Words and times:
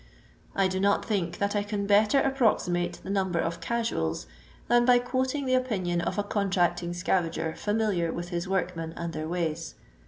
I 0.55 0.67
do 0.67 0.79
not 0.79 1.05
think 1.05 1.37
that 1.37 1.55
I 1.55 1.61
can 1.61 1.85
better 1.85 2.19
approximate 2.19 2.93
the 3.03 3.11
number 3.11 3.37
of 3.37 3.61
casuals 3.61 4.25
than 4.67 4.83
by 4.83 4.97
quoting 4.97 5.45
the 5.45 5.53
opinion 5.53 6.01
of 6.01 6.17
a 6.17 6.23
contracting 6.23 6.93
scavager 6.93 7.55
familiar 7.55 8.11
with 8.11 8.29
his 8.29 8.47
work 8.49 8.75
men 8.75 8.93
and 8.97 9.13
their 9.13 9.27
ways. 9.27 9.75